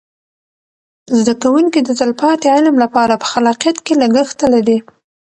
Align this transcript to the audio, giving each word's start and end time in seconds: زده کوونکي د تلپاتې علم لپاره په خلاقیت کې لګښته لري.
زده 1.19 1.33
کوونکي 1.43 1.79
د 1.83 1.89
تلپاتې 1.99 2.47
علم 2.55 2.75
لپاره 2.83 3.13
په 3.21 3.27
خلاقیت 3.31 3.77
کې 3.85 3.93
لګښته 4.01 4.45
لري. 4.53 4.77